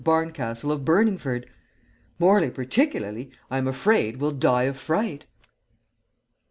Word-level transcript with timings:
Barncastle 0.03 0.71
of 0.71 0.83
Burningford! 0.83 1.45
Morley 2.17 2.49
particularly, 2.49 3.29
I 3.51 3.59
am 3.59 3.67
afraid 3.67 4.17
will 4.17 4.31
die 4.31 4.63
of 4.63 4.75
fright!" 4.75 5.27